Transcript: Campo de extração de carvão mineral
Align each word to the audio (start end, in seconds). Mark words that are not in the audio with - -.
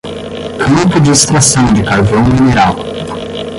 Campo 0.57 0.99
de 0.99 1.11
extração 1.11 1.71
de 1.75 1.83
carvão 1.83 2.23
mineral 2.25 2.75